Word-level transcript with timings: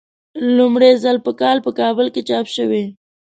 لومړی 0.57 0.91
ځل 1.03 1.17
په 1.25 1.31
کال 1.41 1.57
په 1.65 1.71
کابل 1.79 2.07
کې 2.13 2.21
چاپ 2.29 2.45
شوی. 2.55 2.83